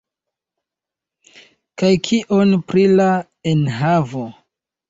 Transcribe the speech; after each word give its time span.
Kaj 1.83 1.91
kion 2.09 2.57
pri 2.73 2.87
la 2.97 3.09
enhavo? 3.55 4.27